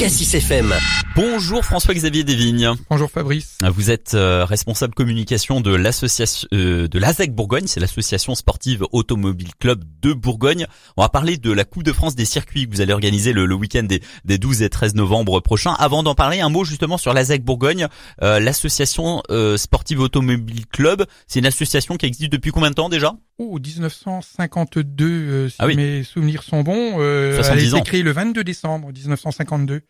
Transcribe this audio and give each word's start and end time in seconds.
Cassis 0.00 0.32
FM. 0.32 0.72
Bonjour 1.14 1.62
François-Xavier 1.62 2.24
Desvignes. 2.24 2.70
Bonjour 2.88 3.10
Fabrice. 3.10 3.58
Vous 3.70 3.90
êtes 3.90 4.14
euh, 4.14 4.46
responsable 4.46 4.94
communication 4.94 5.60
de 5.60 5.74
l'association 5.74 6.48
euh, 6.54 6.88
de 6.88 6.98
l'ASEC 6.98 7.34
Bourgogne, 7.34 7.66
c'est 7.66 7.80
l'association 7.80 8.34
sportive 8.34 8.86
automobile 8.92 9.50
club 9.58 9.84
de 10.00 10.14
Bourgogne. 10.14 10.66
On 10.96 11.02
va 11.02 11.10
parler 11.10 11.36
de 11.36 11.52
la 11.52 11.66
Coupe 11.66 11.82
de 11.82 11.92
France 11.92 12.14
des 12.14 12.24
circuits 12.24 12.66
que 12.66 12.74
vous 12.74 12.80
allez 12.80 12.94
organiser 12.94 13.34
le, 13.34 13.52
week-end 13.52 13.82
des, 14.24 14.38
12 14.38 14.62
et 14.62 14.70
13 14.70 14.94
novembre 14.94 15.38
prochains. 15.40 15.74
Avant 15.74 16.02
d'en 16.02 16.14
parler, 16.14 16.40
un 16.40 16.48
mot 16.48 16.64
justement 16.64 16.96
sur 16.96 17.12
l'ASEC 17.12 17.44
Bourgogne, 17.44 17.86
euh, 18.22 18.40
l'association 18.40 19.22
sportive 19.58 20.00
automobile 20.00 20.64
club. 20.66 21.04
C'est 21.26 21.40
une 21.40 21.46
association 21.46 21.96
qui 21.96 22.06
existe 22.06 22.32
depuis 22.32 22.52
combien 22.52 22.70
de 22.70 22.74
temps 22.74 22.88
déjà? 22.88 23.16
Oh, 23.42 23.58
1952, 23.58 25.48
si 25.48 25.56
ah 25.60 25.66
mes 25.68 26.02
souvenirs 26.02 26.42
sont 26.42 26.62
bons. 26.62 27.00
elle 27.02 27.40
a 27.40 27.56
été 27.56 27.80
créée 27.80 28.02
le 28.02 28.12
22 28.12 28.44
décembre 28.44 28.92
1952. 28.92 29.80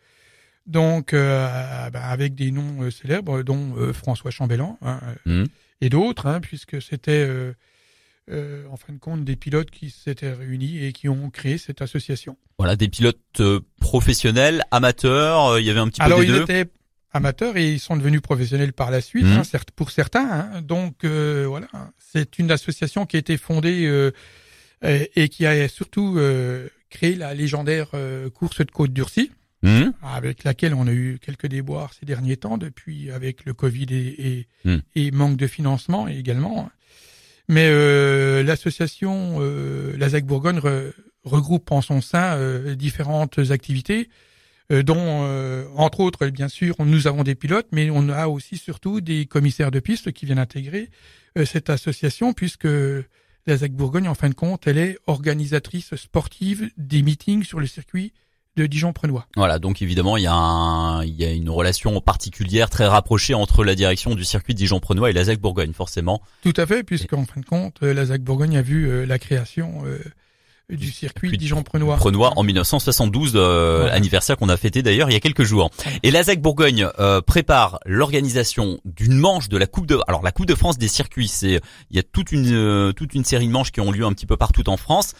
Donc, 0.67 1.13
euh, 1.13 1.89
bah, 1.89 2.05
avec 2.05 2.33
des 2.33 2.51
noms 2.51 2.81
euh, 2.81 2.91
célèbres, 2.91 3.43
dont 3.43 3.75
euh, 3.77 3.91
François 3.91 4.31
Chambellan 4.31 4.77
hein, 4.81 5.01
mmh. 5.25 5.45
et 5.81 5.89
d'autres, 5.89 6.27
hein, 6.27 6.39
puisque 6.39 6.81
c'était 6.81 7.27
en 8.29 8.77
fin 8.77 8.93
de 8.93 8.99
compte 8.99 9.25
des 9.25 9.35
pilotes 9.35 9.69
qui 9.69 9.89
s'étaient 9.89 10.31
réunis 10.31 10.85
et 10.85 10.93
qui 10.93 11.09
ont 11.09 11.29
créé 11.29 11.57
cette 11.57 11.81
association. 11.81 12.37
Voilà, 12.57 12.77
des 12.77 12.87
pilotes 12.87 13.41
professionnels, 13.81 14.63
amateurs, 14.71 15.59
il 15.59 15.65
y 15.65 15.69
avait 15.69 15.81
un 15.81 15.89
petit 15.89 15.99
peu 15.99 16.21
des 16.21 16.27
deux. 16.27 16.43
Étaient 16.43 16.67
amateurs 17.13 17.57
et 17.57 17.71
ils 17.71 17.79
sont 17.79 17.97
devenus 17.97 18.21
professionnels 18.21 18.73
par 18.73 18.91
la 18.91 19.01
suite, 19.01 19.25
mmh. 19.25 19.37
hein, 19.37 19.43
certes 19.43 19.71
pour 19.71 19.91
certains. 19.91 20.61
donc 20.61 21.03
voilà, 21.03 21.67
c'est 21.97 22.39
une 22.39 22.51
association 22.51 23.05
qui 23.05 23.17
a 23.17 23.19
été 23.19 23.37
fondée 23.37 24.11
et, 24.83 25.29
qui 25.29 25.45
a 25.45 25.67
surtout 25.67 26.19
créé 26.89 27.15
la 27.15 27.33
légendaire 27.33 27.89
course 28.33 28.59
de 28.59 28.71
Côte 28.71 28.93
d'Urcy. 28.93 29.31
Mmh. 29.63 29.91
avec 30.01 30.43
laquelle 30.43 30.73
on 30.73 30.87
a 30.87 30.91
eu 30.91 31.19
quelques 31.21 31.45
déboires 31.45 31.93
ces 31.93 32.03
derniers 32.03 32.35
temps, 32.35 32.57
depuis 32.57 33.11
avec 33.11 33.45
le 33.45 33.53
Covid 33.53 33.85
et, 33.91 34.47
et, 34.95 35.11
mmh. 35.11 35.15
manque 35.15 35.37
de 35.37 35.45
financement 35.45 36.07
également. 36.07 36.71
Mais 37.51 37.67
euh, 37.69 38.43
l'association 38.43 39.39
euh, 39.41 39.93
la 39.97 40.09
ZAC 40.09 40.25
Bourgogne 40.25 40.61
regroupe 41.23 41.71
en 41.71 41.81
son 41.81 41.99
sein 41.99 42.35
euh, 42.37 42.75
différentes 42.75 43.39
activités, 43.51 44.07
euh, 44.07 44.30
dont, 44.71 45.25
euh, 45.25 45.65
entre 45.75 45.99
autres, 45.99 46.27
bien 46.27 46.47
sûr, 46.47 46.75
nous 46.79 47.07
avons 47.07 47.23
des 47.23 47.35
pilotes, 47.35 47.67
mais 47.71 47.89
on 47.89 48.09
a 48.09 48.27
aussi 48.27 48.57
surtout 48.57 49.01
des 49.01 49.25
commissaires 49.25 49.71
de 49.71 49.79
piste 49.79 50.11
qui 50.11 50.25
viennent 50.25 50.39
intégrer 50.39 50.89
cette 51.45 51.69
association, 51.69 52.33
puisque 52.33 52.67
la 53.47 53.57
ZAC 53.57 53.71
Bourgogne, 53.71 54.07
en 54.07 54.15
fin 54.15 54.29
de 54.29 54.33
compte, 54.33 54.67
elle 54.67 54.77
est 54.77 54.97
organisatrice 55.07 55.95
sportive 55.95 56.69
des 56.77 57.01
meetings 57.01 57.43
sur 57.43 57.59
le 57.59 57.67
circuit 57.67 58.13
de 58.57 58.65
Dijon-Prenois. 58.65 59.27
Voilà, 59.35 59.59
donc 59.59 59.81
évidemment, 59.81 60.17
il 60.17 60.23
y, 60.23 60.27
a 60.27 60.33
un, 60.33 61.03
il 61.03 61.15
y 61.15 61.23
a 61.23 61.31
une 61.31 61.49
relation 61.49 61.99
particulière, 62.01 62.69
très 62.69 62.85
rapprochée 62.85 63.33
entre 63.33 63.63
la 63.63 63.75
direction 63.75 64.13
du 64.13 64.25
circuit 64.25 64.53
Dijon-Prenois 64.53 65.09
et 65.09 65.13
la 65.13 65.23
ZAC 65.23 65.39
Bourgogne, 65.39 65.73
forcément. 65.73 66.21
Tout 66.43 66.53
à 66.57 66.65
fait, 66.65 66.83
puisqu'en 66.83 67.25
fin 67.25 67.39
de 67.39 67.45
compte, 67.45 67.81
euh, 67.83 67.93
la 67.93 68.05
ZAC 68.05 68.21
Bourgogne 68.21 68.57
a 68.57 68.61
vu 68.61 68.89
euh, 68.89 69.05
la 69.05 69.19
création 69.19 69.83
euh, 69.85 69.99
du 70.71 70.91
circuit 70.91 71.37
Dijon-Prenois. 71.37 71.97
Prenois 71.97 72.33
en 72.35 72.43
1972, 72.43 73.35
anniversaire 73.91 74.37
qu'on 74.37 74.49
a 74.49 74.57
fêté 74.57 74.81
d'ailleurs 74.81 75.09
il 75.09 75.13
y 75.13 75.17
a 75.17 75.19
quelques 75.19 75.43
jours. 75.43 75.69
Et 76.03 76.11
la 76.11 76.23
ZAC 76.23 76.41
Bourgogne 76.41 76.87
prépare 77.25 77.79
l'organisation 77.85 78.79
d'une 78.85 79.17
manche 79.17 79.49
de 79.49 79.57
la 79.57 79.67
Coupe 79.67 79.87
de... 79.87 79.99
Alors 80.07 80.23
la 80.23 80.31
Coupe 80.31 80.45
de 80.47 80.55
France 80.55 80.77
des 80.77 80.87
circuits, 80.87 81.27
c'est 81.27 81.59
il 81.89 81.95
y 81.95 81.99
a 81.99 82.03
toute 82.03 82.31
une 82.31 82.93
toute 82.93 83.13
une 83.13 83.25
série 83.25 83.47
de 83.47 83.51
manches 83.51 83.71
qui 83.71 83.81
ont 83.81 83.91
lieu 83.91 84.05
un 84.05 84.13
petit 84.13 84.25
peu 84.25 84.37
partout 84.37 84.69
en 84.69 84.77
France. 84.77 85.13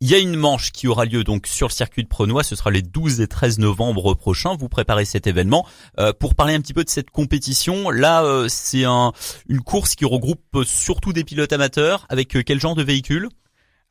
Il 0.00 0.10
y 0.10 0.14
a 0.14 0.18
une 0.18 0.36
manche 0.36 0.72
qui 0.72 0.88
aura 0.88 1.04
lieu 1.04 1.24
donc 1.24 1.46
sur 1.46 1.68
le 1.68 1.72
circuit 1.72 2.02
de 2.02 2.08
Prenois, 2.08 2.42
ce 2.42 2.56
sera 2.56 2.70
les 2.70 2.82
12 2.82 3.20
et 3.20 3.26
13 3.26 3.58
novembre 3.58 4.14
prochains. 4.14 4.54
Vous 4.54 4.68
préparez 4.68 5.04
cet 5.04 5.26
événement 5.26 5.66
euh, 5.98 6.12
pour 6.12 6.34
parler 6.34 6.54
un 6.54 6.60
petit 6.60 6.74
peu 6.74 6.84
de 6.84 6.90
cette 6.90 7.10
compétition. 7.10 7.90
Là, 7.90 8.22
euh, 8.24 8.46
c'est 8.48 8.84
un, 8.84 9.12
une 9.48 9.60
course 9.60 9.94
qui 9.94 10.04
regroupe 10.04 10.64
surtout 10.66 11.12
des 11.12 11.24
pilotes 11.24 11.52
amateurs. 11.52 12.06
Avec 12.10 12.36
euh, 12.36 12.42
quel 12.44 12.60
genre 12.60 12.74
de 12.74 12.82
véhicule? 12.82 13.28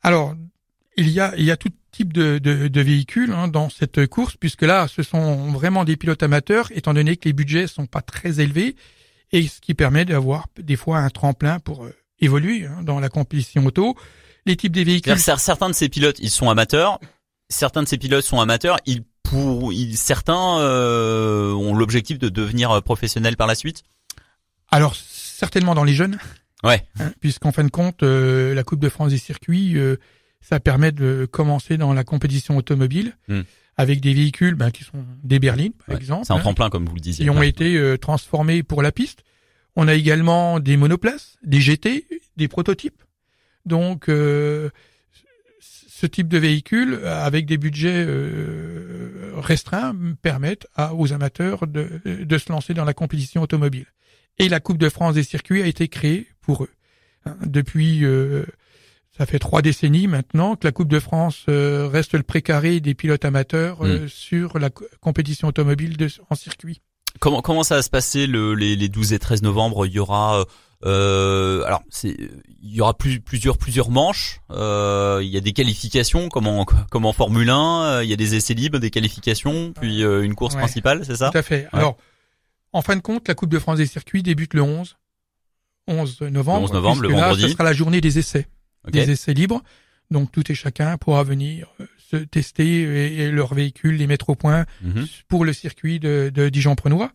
Alors, 0.02 0.34
il 0.96 1.10
y 1.10 1.20
a 1.20 1.34
il 1.36 1.44
y 1.44 1.50
a 1.50 1.56
tout 1.56 1.70
type 1.90 2.12
de, 2.12 2.38
de, 2.38 2.68
de 2.68 2.80
véhicules 2.80 3.32
hein, 3.32 3.48
dans 3.48 3.68
cette 3.68 4.06
course, 4.06 4.36
puisque 4.36 4.62
là, 4.62 4.88
ce 4.88 5.02
sont 5.02 5.52
vraiment 5.52 5.84
des 5.84 5.96
pilotes 5.96 6.22
amateurs, 6.22 6.68
étant 6.72 6.94
donné 6.94 7.16
que 7.16 7.28
les 7.28 7.32
budgets 7.32 7.66
sont 7.66 7.86
pas 7.86 8.02
très 8.02 8.40
élevés, 8.40 8.74
et 9.32 9.46
ce 9.46 9.60
qui 9.60 9.74
permet 9.74 10.04
d'avoir 10.04 10.46
des 10.58 10.76
fois 10.76 10.98
un 10.98 11.10
tremplin 11.10 11.60
pour 11.60 11.86
évoluer 12.20 12.66
hein, 12.66 12.82
dans 12.82 13.00
la 13.00 13.08
compétition 13.08 13.64
auto 13.64 13.96
les 14.46 14.56
types 14.56 14.72
des 14.72 14.84
véhicules. 14.84 15.18
Certains 15.18 15.68
de 15.68 15.74
ces 15.74 15.88
pilotes, 15.88 16.18
ils 16.18 16.30
sont 16.30 16.50
amateurs. 16.50 17.00
Certains 17.48 17.82
de 17.82 17.88
ces 17.88 17.96
pilotes 17.96 18.24
sont 18.24 18.40
amateurs. 18.40 18.78
Ils 18.86 19.04
pour 19.24 19.72
ils, 19.72 19.96
certains 19.96 20.58
euh, 20.60 21.52
ont 21.52 21.74
l'objectif 21.74 22.18
de 22.18 22.28
devenir 22.28 22.70
euh, 22.70 22.80
professionnels 22.80 23.36
par 23.36 23.46
la 23.48 23.56
suite. 23.56 23.82
Alors 24.70 24.94
certainement 24.94 25.74
dans 25.74 25.82
les 25.82 25.94
jeunes. 25.94 26.18
Ouais. 26.62 26.86
Hein, 27.00 27.12
Puisqu'en 27.20 27.50
fin 27.50 27.64
de 27.64 27.70
compte, 27.70 28.02
euh, 28.02 28.54
la 28.54 28.62
Coupe 28.62 28.80
de 28.80 28.88
France 28.88 29.10
des 29.10 29.18
circuits, 29.18 29.76
ça 30.46 30.60
permet 30.60 30.92
de 30.92 31.26
commencer 31.30 31.76
dans 31.76 31.92
la 31.92 32.04
compétition 32.04 32.56
automobile. 32.56 33.16
Hmm. 33.28 33.42
Avec 33.76 34.00
des 34.00 34.14
véhicules 34.14 34.54
ben, 34.54 34.70
qui 34.70 34.84
sont 34.84 35.04
des 35.24 35.40
berlines, 35.40 35.72
par 35.84 35.96
exemple. 35.96 36.24
C'est 36.24 36.32
un 36.32 36.36
hein, 36.36 36.38
tremplin, 36.38 36.70
comme 36.70 36.86
vous 36.86 36.94
le 36.94 37.00
disiez. 37.00 37.24
Qui 37.24 37.30
ont 37.30 37.42
été 37.42 37.96
transformés 38.00 38.62
pour 38.62 38.82
la 38.82 38.92
piste. 38.92 39.24
On 39.74 39.88
a 39.88 39.94
également 39.94 40.60
des 40.60 40.76
monoplaces, 40.76 41.36
des 41.42 41.60
GT, 41.60 42.06
des 42.36 42.46
prototypes. 42.46 43.02
Donc, 43.66 44.08
euh, 44.08 44.70
ce 45.60 46.06
type 46.06 46.28
de 46.28 46.38
véhicule, 46.38 47.00
avec 47.06 47.46
des 47.46 47.56
budgets 47.56 48.04
euh, 48.06 49.32
restreints, 49.36 49.94
permettent 50.22 50.66
à, 50.74 50.94
aux 50.94 51.12
amateurs 51.12 51.66
de, 51.66 52.00
de, 52.04 52.38
se 52.38 52.52
lancer 52.52 52.74
dans 52.74 52.84
la 52.84 52.94
compétition 52.94 53.42
automobile. 53.42 53.86
Et 54.38 54.48
la 54.48 54.60
Coupe 54.60 54.78
de 54.78 54.88
France 54.88 55.14
des 55.14 55.22
circuits 55.22 55.62
a 55.62 55.66
été 55.66 55.88
créée 55.88 56.26
pour 56.40 56.64
eux. 56.64 56.70
Hein, 57.24 57.36
depuis, 57.46 58.04
euh, 58.04 58.44
ça 59.16 59.26
fait 59.26 59.38
trois 59.38 59.62
décennies 59.62 60.06
maintenant 60.06 60.56
que 60.56 60.66
la 60.66 60.72
Coupe 60.72 60.88
de 60.88 61.00
France 61.00 61.44
reste 61.48 62.14
le 62.14 62.22
précaré 62.22 62.80
des 62.80 62.94
pilotes 62.94 63.24
amateurs 63.24 63.82
hmm. 63.84 64.08
sur 64.08 64.58
la 64.58 64.70
compétition 65.00 65.48
automobile 65.48 65.96
de, 65.96 66.08
en 66.30 66.34
circuit. 66.34 66.80
Comment, 67.20 67.42
comment 67.42 67.62
ça 67.62 67.76
va 67.76 67.82
se 67.82 67.90
passer 67.90 68.26
le, 68.26 68.54
les, 68.54 68.74
les 68.74 68.88
12 68.88 69.12
et 69.12 69.18
13 69.20 69.42
novembre? 69.42 69.86
Il 69.86 69.92
y 69.92 70.00
aura 70.00 70.44
euh, 70.84 71.64
alors, 71.64 71.82
c'est, 71.88 72.16
il 72.62 72.74
y 72.74 72.80
aura 72.80 72.94
plus, 72.94 73.20
plusieurs, 73.20 73.56
plusieurs 73.56 73.90
manches. 73.90 74.40
Euh, 74.50 75.20
il 75.22 75.28
y 75.28 75.36
a 75.36 75.40
des 75.40 75.52
qualifications, 75.52 76.28
comme 76.28 76.46
en, 76.46 76.64
comme 76.64 77.06
en 77.06 77.12
Formule 77.12 77.48
1. 77.48 77.84
Euh, 77.84 78.04
il 78.04 78.10
y 78.10 78.12
a 78.12 78.16
des 78.16 78.34
essais 78.34 78.54
libres, 78.54 78.78
des 78.78 78.90
qualifications, 78.90 79.72
puis 79.72 80.02
euh, 80.02 80.22
une 80.22 80.34
course 80.34 80.56
principale, 80.56 81.04
c'est 81.04 81.16
ça? 81.16 81.30
Tout 81.30 81.38
à 81.38 81.42
fait. 81.42 81.68
Alors, 81.72 81.96
en 82.72 82.82
fin 82.82 82.96
de 82.96 83.00
compte, 83.00 83.28
la 83.28 83.34
Coupe 83.34 83.50
de 83.50 83.58
France 83.58 83.78
des 83.78 83.86
circuits 83.86 84.22
débute 84.22 84.52
le 84.54 84.62
11, 84.62 84.96
11 85.88 86.20
novembre. 86.22 86.58
Le 86.58 86.64
11 86.64 86.72
novembre, 86.72 87.02
le 87.02 87.08
vendredi. 87.08 87.42
ce 87.42 87.48
sera 87.48 87.64
la 87.64 87.72
journée 87.72 88.00
des 88.00 88.18
essais, 88.18 88.46
des 88.90 89.10
essais 89.10 89.34
libres. 89.34 89.62
Donc, 90.10 90.30
tout 90.30 90.50
et 90.50 90.54
chacun 90.54 90.96
pourra 90.98 91.24
venir 91.24 91.74
se 91.98 92.16
tester 92.16 93.22
et, 93.22 93.30
leur 93.30 93.54
véhicule, 93.54 93.96
les 93.96 94.06
mettre 94.06 94.30
au 94.30 94.34
point 94.34 94.66
mhm. 94.82 95.06
pour 95.28 95.44
le 95.44 95.52
circuit 95.52 95.98
de, 95.98 96.30
de 96.32 96.48
Dijon-Prenois. 96.48 97.12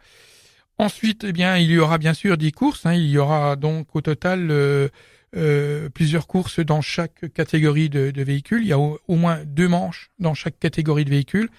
Ensuite, 0.78 1.26
eh 1.26 1.34
bien, 1.34 1.58
il 1.58 1.70
y 1.70 1.78
aura 1.78 1.98
bien 1.98 2.14
sûr 2.14 2.38
des 2.38 2.52
courses. 2.52 2.86
Hein. 2.86 2.94
Il 2.94 3.10
y 3.10 3.18
aura 3.18 3.56
donc 3.56 3.96
au 3.96 4.02
total 4.02 4.50
euh, 4.50 4.88
euh, 5.36 5.90
plusieurs 5.90 6.26
courses 6.26 6.60
dans 6.60 6.82
chaque 6.82 7.32
catégorie 7.34 7.90
de, 7.90 8.10
de 8.10 8.24
véhicules. 8.24 8.64
Il 8.64 8.68
y 8.68 8.74
a 8.74 8.80
au, 8.80 9.00
moins 9.10 9.44
deux 9.46 9.68
manches 9.68 10.10
dans 10.18 10.34
chaque 10.34 10.58
catégorie 10.58 11.06
de 11.06 11.12
véhicules. 11.12 11.50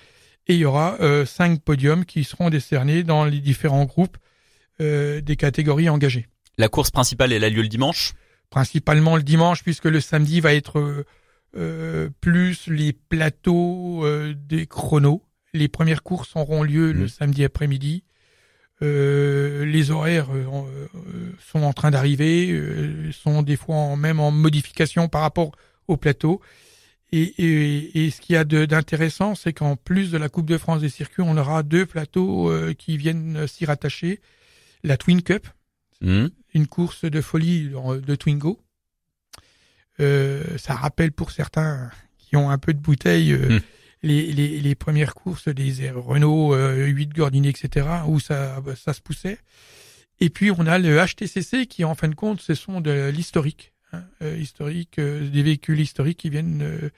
Et 0.48 0.54
il 0.54 0.60
y 0.60 0.64
aura 0.64 0.96
euh, 1.00 1.24
cinq 1.24 1.60
podiums 1.62 2.04
qui 2.04 2.24
seront 2.24 2.50
décernés 2.50 3.04
dans 3.04 3.24
les 3.24 3.38
différents 3.38 3.84
groupes 3.84 4.16
euh, 4.80 5.20
des 5.20 5.36
catégories 5.36 5.88
engagées. 5.88 6.26
La 6.58 6.68
course 6.68 6.90
principale, 6.90 7.32
elle 7.32 7.44
a 7.44 7.50
lieu 7.50 7.62
le 7.62 7.68
dimanche? 7.68 8.14
Principalement 8.50 9.16
le 9.16 9.22
dimanche, 9.22 9.62
puisque 9.62 9.84
le 9.84 10.00
samedi 10.00 10.40
va 10.40 10.54
être 10.54 11.04
euh, 11.56 12.10
plus 12.20 12.66
les 12.66 12.92
plateaux 12.92 14.04
des 14.34 14.66
chronos. 14.66 15.24
Les 15.52 15.68
premières 15.68 16.02
courses 16.02 16.36
auront 16.36 16.62
lieu 16.62 16.92
le 16.92 17.04
mmh. 17.04 17.08
samedi 17.08 17.44
après-midi 17.44 18.04
euh, 18.82 19.66
les 19.66 19.90
horaires 19.90 20.30
euh, 20.32 20.46
euh, 20.94 21.32
sont 21.38 21.62
en 21.62 21.72
train 21.74 21.90
d'arriver, 21.90 22.58
sont 23.12 23.42
des 23.42 23.56
fois 23.56 23.96
même 23.96 24.20
en 24.20 24.30
modification 24.30 25.08
par 25.08 25.22
rapport 25.22 25.52
au 25.86 25.96
plateau. 25.96 26.40
Et, 27.12 28.04
et, 28.04 28.10
ce 28.10 28.20
qu'il 28.20 28.34
y 28.34 28.36
a 28.36 28.44
d'intéressant, 28.44 29.34
c'est 29.34 29.52
qu'en 29.52 29.74
plus 29.74 30.12
de 30.12 30.16
la 30.16 30.28
Coupe 30.28 30.46
de 30.46 30.56
France 30.56 30.80
des 30.80 30.88
circuits, 30.88 31.24
on 31.26 31.36
aura 31.36 31.64
deux 31.64 31.84
plateaux 31.84 32.52
qui 32.78 32.96
viennent 32.96 33.48
s'y 33.48 33.64
rattacher. 33.64 34.20
La 34.84 34.96
Twin 34.96 35.20
Cup, 35.20 35.48
mmh. 36.02 36.26
Une 36.54 36.66
course 36.66 37.04
de 37.04 37.20
folie 37.20 37.70
de 37.70 38.14
Twingo. 38.14 38.60
ça 39.98 40.74
rappelle 40.74 41.12
pour 41.12 41.30
certains 41.30 41.90
qui 42.18 42.36
ont 42.36 42.50
un 42.50 42.58
peu 42.58 42.72
de 42.72 42.80
bouteille 42.80 43.34
mmh 43.34 43.60
les, 44.02 44.32
les, 44.32 44.60
les 44.60 44.74
premières 44.74 45.14
courses 45.14 45.48
des 45.48 45.90
Renault 45.90 46.54
euh, 46.54 46.86
8 46.86 47.14
Gordini, 47.14 47.48
etc., 47.48 47.86
où 48.06 48.20
ça, 48.20 48.62
ça 48.76 48.92
se 48.92 49.00
poussait. 49.00 49.38
Et 50.20 50.30
puis 50.30 50.50
on 50.50 50.66
a 50.66 50.78
le 50.78 50.98
HTCC 50.98 51.66
qui, 51.66 51.84
en 51.84 51.94
fin 51.94 52.08
de 52.08 52.14
compte, 52.14 52.40
ce 52.40 52.54
sont 52.54 52.80
de 52.80 53.10
l'historique, 53.10 53.72
hein, 53.92 54.04
euh, 54.22 54.36
historique, 54.36 54.98
euh, 54.98 55.28
des 55.28 55.42
véhicules 55.42 55.80
historiques 55.80 56.18
qui 56.18 56.30
viennent, 56.30 56.62
euh, 56.62 56.90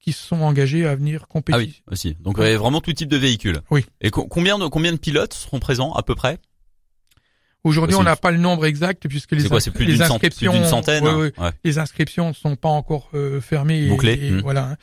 qui 0.00 0.12
se 0.12 0.24
sont 0.24 0.42
engagés 0.42 0.86
à 0.86 0.94
venir 0.94 1.26
compétir. 1.26 1.60
Ah 1.60 1.64
oui, 1.64 1.82
aussi. 1.90 2.16
Donc 2.20 2.38
vraiment 2.38 2.80
tout 2.80 2.92
type 2.92 3.08
de 3.08 3.16
véhicule. 3.16 3.60
Oui. 3.70 3.84
Et 4.00 4.10
combien 4.10 4.58
de 4.58 4.66
combien 4.68 4.92
de 4.92 4.98
pilotes 4.98 5.34
seront 5.34 5.58
présents 5.58 5.92
à 5.92 6.04
peu 6.04 6.14
près? 6.14 6.38
Aujourd'hui, 7.64 7.96
on 7.96 8.02
n'a 8.02 8.16
pas 8.16 8.30
le 8.30 8.38
nombre 8.38 8.66
exact 8.66 9.08
puisque 9.08 9.32
les, 9.32 9.48
quoi, 9.48 9.58
plus 9.60 9.84
les 9.84 10.00
inscriptions, 10.00 10.52
plus 10.52 10.64
centaine, 10.64 11.04
ouais, 11.04 11.32
les 11.64 11.78
inscriptions 11.78 12.32
sont 12.32 12.56
pas 12.56 12.68
encore 12.68 13.10
euh, 13.14 13.40
fermées. 13.40 13.88
Bouclées. 13.88 14.30
Hmm. 14.30 14.40
Voilà. 14.40 14.70
Hein. 14.70 14.76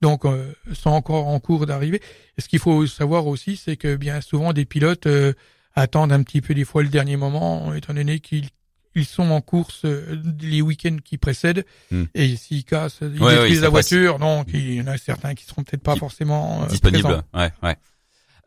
Donc, 0.00 0.24
euh, 0.24 0.52
sont 0.72 0.90
encore 0.90 1.26
en 1.28 1.38
cours 1.40 1.66
d'arrivée. 1.66 2.00
Ce 2.38 2.48
qu'il 2.48 2.58
faut 2.58 2.86
savoir 2.86 3.26
aussi, 3.26 3.56
c'est 3.56 3.76
que 3.76 3.96
bien 3.96 4.20
souvent 4.20 4.52
des 4.52 4.64
pilotes 4.64 5.06
euh, 5.06 5.34
attendent 5.74 6.12
un 6.12 6.22
petit 6.22 6.40
peu 6.40 6.54
des 6.54 6.64
fois 6.64 6.82
le 6.82 6.88
dernier 6.88 7.16
moment, 7.16 7.74
étant 7.74 7.94
donné 7.94 8.20
qu'ils 8.20 8.48
ils 8.96 9.04
sont 9.04 9.30
en 9.30 9.40
course 9.40 9.82
euh, 9.84 10.20
les 10.40 10.62
week-ends 10.62 10.96
qui 11.04 11.16
précèdent 11.16 11.64
hmm. 11.92 12.04
et 12.14 12.34
s'ils 12.36 12.64
cassent, 12.64 12.98
ils 13.02 13.22
ouais, 13.22 13.48
la 13.48 13.68
voiture, 13.68 14.18
donc 14.18 14.48
il 14.52 14.74
y 14.74 14.80
en 14.80 14.88
a 14.88 14.98
certains 14.98 15.34
qui 15.34 15.44
seront 15.44 15.62
peut-être 15.62 15.82
pas 15.82 15.94
forcément 15.94 16.66
disponibles. 16.66 17.22
Ouais, 17.32 17.50
ouais. 17.62 17.76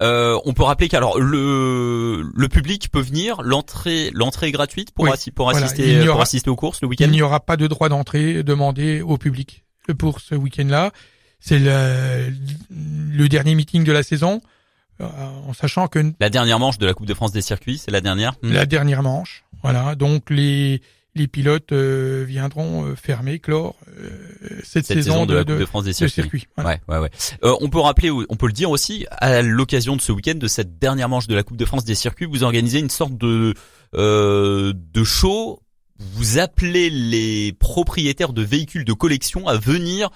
Euh, 0.03 0.37
on 0.45 0.53
peut 0.53 0.63
rappeler 0.63 0.89
qu'alors 0.89 1.17
le 1.17 2.23
le 2.35 2.47
public 2.49 2.89
peut 2.91 3.01
venir, 3.01 3.41
l'entrée 3.41 4.11
l'entrée 4.13 4.47
est 4.47 4.51
gratuite 4.51 4.91
pour, 4.91 5.05
pour 5.05 5.13
assister 5.49 6.05
pour 6.05 6.21
assister 6.21 6.49
aux 6.49 6.55
courses 6.55 6.81
le 6.81 6.87
week-end? 6.89 7.05
Il 7.05 7.11
n'y 7.11 7.21
aura 7.21 7.39
pas 7.39 7.57
de 7.57 7.67
droit 7.67 7.89
d'entrée 7.89 8.43
demandé 8.43 9.01
au 9.01 9.17
public 9.17 9.63
pour 9.97 10.19
ce 10.19 10.35
week-end-là. 10.35 10.91
C'est 11.39 11.59
le, 11.59 12.33
le 12.69 13.29
dernier 13.29 13.55
meeting 13.55 13.83
de 13.83 13.91
la 13.91 14.03
saison. 14.03 14.41
Euh, 15.01 15.07
en 15.47 15.53
sachant 15.53 15.87
que 15.87 16.13
la 16.19 16.29
dernière 16.29 16.59
manche 16.59 16.77
de 16.77 16.85
la 16.85 16.93
Coupe 16.93 17.07
de 17.07 17.15
France 17.15 17.31
des 17.31 17.41
circuits, 17.41 17.79
c'est 17.79 17.89
la 17.89 17.99
dernière? 17.99 18.33
La 18.43 18.67
dernière 18.67 19.01
manche, 19.01 19.43
voilà. 19.63 19.95
Donc 19.95 20.29
les 20.29 20.81
les 21.15 21.27
pilotes 21.27 21.71
euh, 21.71 22.25
viendront 22.27 22.85
euh, 22.85 22.95
fermer, 22.95 23.39
clore 23.39 23.75
cette, 24.63 24.85
saison, 24.85 25.25
de, 25.25 25.35
la 25.35 25.43
Coupe 25.43 25.59
de 25.59 25.65
France 25.65 25.83
des 25.83 25.93
circuits. 25.93 26.47
Ouais, 26.57 26.79
ouais, 26.87 26.97
ouais. 26.97 27.09
on 27.43 27.69
peut 27.69 27.79
rappeler, 27.79 28.11
on 28.11 28.35
peut 28.35 28.47
le 28.47 28.53
dire 28.53 28.71
aussi, 28.71 29.05
à 29.11 29.41
l'occasion 29.41 29.95
de 29.95 30.01
ce 30.01 30.11
week-end, 30.11 30.35
de 30.35 30.47
cette 30.47 30.79
dernière 30.79 31.09
manche 31.09 31.27
de 31.27 31.35
la 31.35 31.43
Coupe 31.43 31.57
de 31.57 31.65
France 31.65 31.85
des 31.85 31.95
circuits, 31.95 32.25
vous 32.25 32.43
organisez 32.43 32.79
une 32.79 32.89
sorte 32.89 33.17
de 33.17 33.53
de 33.93 35.03
show. 35.03 35.59
Vous 35.99 36.39
appelez 36.39 36.89
les 36.89 37.53
propriétaires 37.53 38.33
de 38.33 38.41
véhicules 38.41 38.83
de 38.83 38.93
collection 38.93 39.47
à 39.47 39.57
venir 39.57 40.09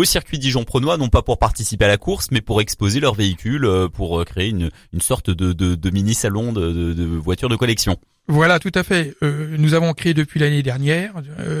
au 0.00 0.04
circuit 0.04 0.38
Dijon-Pronois, 0.38 0.96
non 0.96 1.08
pas 1.08 1.22
pour 1.22 1.38
participer 1.38 1.84
à 1.84 1.88
la 1.88 1.98
course, 1.98 2.28
mais 2.30 2.40
pour 2.40 2.60
exposer 2.60 3.00
leur 3.00 3.14
véhicule, 3.14 3.66
euh, 3.66 3.88
pour 3.88 4.18
euh, 4.18 4.24
créer 4.24 4.48
une, 4.48 4.70
une 4.92 5.00
sorte 5.00 5.30
de, 5.30 5.52
de, 5.52 5.74
de 5.74 5.90
mini 5.90 6.14
salon 6.14 6.52
de, 6.52 6.72
de, 6.72 6.92
de, 6.94 7.04
voitures 7.04 7.50
de 7.50 7.56
collection. 7.56 7.98
Voilà, 8.30 8.58
tout 8.58 8.72
à 8.74 8.82
fait. 8.82 9.14
Euh, 9.22 9.56
nous 9.58 9.74
avons 9.74 9.92
créé 9.92 10.14
depuis 10.14 10.40
l'année 10.40 10.62
dernière 10.62 11.14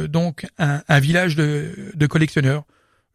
donc 0.08 0.46
un, 0.58 0.82
un, 0.88 1.00
village 1.00 1.36
de, 1.36 1.72
de 1.94 2.06
collectionneurs, 2.06 2.64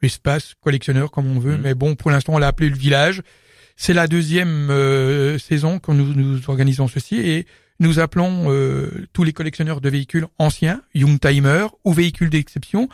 espace 0.02 0.54
collectionneur 0.62 1.10
comme 1.10 1.26
on 1.26 1.40
veut, 1.40 1.58
mmh. 1.58 1.62
mais 1.62 1.74
bon, 1.74 1.96
pour 1.96 2.12
l'instant 2.12 2.34
on 2.34 2.38
l'a 2.38 2.48
appelé 2.48 2.70
le 2.70 2.76
village. 2.76 3.22
C'est 3.78 3.94
la 3.94 4.08
deuxième 4.08 4.70
saison 5.38 5.80
que 5.80 5.92
nous, 5.92 6.14
nous 6.14 6.50
organisons 6.50 6.88
ceci 6.88 7.18
et 7.18 7.46
nous 7.80 8.00
appelons 8.00 8.46
tous 9.12 9.24
les 9.24 9.34
collectionneurs 9.34 9.82
de 9.82 9.90
véhicules 9.90 10.28
anciens, 10.38 10.82
Youngtimer 10.94 11.68
ou 11.84 11.92
véhicules 11.92 12.30
d'exception, 12.30 12.88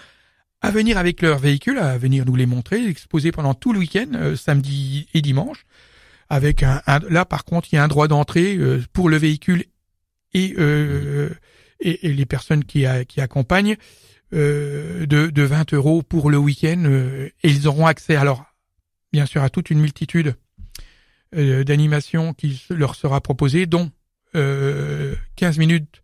à 0.61 0.71
venir 0.71 0.97
avec 0.97 1.21
leur 1.21 1.39
véhicule, 1.39 1.79
à 1.79 1.97
venir 1.97 2.25
nous 2.25 2.35
les 2.35 2.45
montrer, 2.45 2.85
exposer 2.87 3.31
pendant 3.31 3.53
tout 3.53 3.73
le 3.73 3.79
week-end, 3.79 4.07
euh, 4.13 4.35
samedi 4.35 5.07
et 5.13 5.21
dimanche. 5.21 5.65
Avec 6.29 6.63
un, 6.63 6.81
là 7.09 7.25
par 7.25 7.43
contre, 7.43 7.69
il 7.71 7.75
y 7.75 7.79
a 7.79 7.83
un 7.83 7.87
droit 7.87 8.07
d'entrée 8.07 8.55
euh, 8.55 8.81
pour 8.93 9.09
le 9.09 9.17
véhicule 9.17 9.65
et, 10.33 10.53
euh, 10.57 11.29
et, 11.79 12.07
et, 12.07 12.13
les 12.13 12.25
personnes 12.25 12.63
qui, 12.63 12.85
qui 13.07 13.21
accompagnent 13.21 13.75
de, 14.31 15.05
de 15.05 15.43
20 15.43 15.73
euros 15.73 16.03
pour 16.03 16.29
le 16.29 16.37
week-end 16.37 16.85
et 16.85 17.49
ils 17.49 17.67
auront 17.67 17.85
accès 17.85 18.15
alors 18.15 18.45
bien 19.11 19.25
sûr 19.25 19.43
à 19.43 19.49
toute 19.49 19.69
une 19.71 19.81
multitude 19.81 20.35
d'animations 21.33 22.33
qui 22.33 22.61
leur 22.69 22.95
sera 22.95 23.19
proposée, 23.19 23.65
dont 23.65 23.91
15 24.33 25.57
minutes 25.57 26.01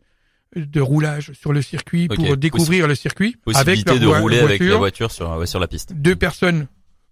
de 0.56 0.81
roulage 0.81 1.31
sur 1.33 1.53
le 1.53 1.62
circuit 1.62 2.07
pour 2.07 2.35
découvrir 2.35 2.88
le 2.88 2.95
circuit. 2.95 3.38
Possibilité 3.45 3.91
avec 3.91 4.01
de 4.01 4.07
rouler 4.07 4.39
avec 4.39 4.62
la 4.62 4.75
voiture 4.75 5.12
sur, 5.12 5.47
sur 5.47 5.59
la 5.59 5.68
piste. 5.68 5.94
Deux 5.94 6.15
personnes 6.15 6.68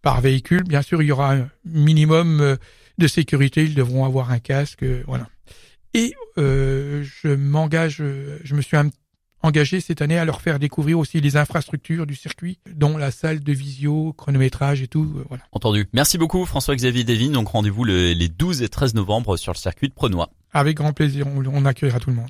par 0.06 0.22
véhicule. 0.22 0.64
Bien 0.64 0.84
sûr, 0.84 1.02
il 1.02 1.08
y 1.08 1.12
aura 1.12 1.34
un 1.34 1.50
minimum 1.66 2.40
euh, 2.40 2.56
de 3.00 3.08
sécurité. 3.08 3.64
Ils 3.64 3.74
devront 3.74 4.06
avoir 4.06 4.32
un 4.32 4.38
casque, 4.38 4.84
euh, 4.84 5.04
voilà. 5.08 5.28
Et 5.96 6.14
euh, 6.38 7.04
je 7.04 7.30
m'engage, 7.30 7.98
je 8.44 8.56
me 8.56 8.62
suis 8.62 8.78
engagé 9.42 9.80
cette 9.80 10.02
année 10.02 10.18
à 10.18 10.26
leur 10.26 10.42
faire 10.42 10.60
découvrir 10.60 11.00
aussi 11.00 11.22
les 11.22 11.38
infrastructures 11.38 12.06
du 12.06 12.16
circuit, 12.16 12.60
dont 12.74 12.98
la 12.98 13.12
salle 13.12 13.42
de 13.42 13.54
visio, 13.54 14.14
chronométrage 14.14 14.82
et 14.82 14.88
tout. 14.88 15.24
voilà. 15.30 15.44
Entendu. 15.52 15.88
Merci 15.94 16.18
beaucoup 16.18 16.46
François-Xavier 16.46 17.04
Devine. 17.04 17.32
Donc 17.32 17.50
rendez-vous 17.50 17.84
les 17.84 18.28
12 18.28 18.62
et 18.62 18.70
13 18.70 18.96
novembre 18.96 19.38
sur 19.38 19.54
le 19.54 19.58
circuit 19.58 19.88
de 19.88 19.94
Prenois. 19.94 20.30
Avec 20.52 20.78
grand 20.78 20.94
plaisir, 20.94 21.28
on 21.28 21.66
accueillera 21.66 22.00
tout 22.00 22.10
le 22.10 22.16
monde. 22.16 22.30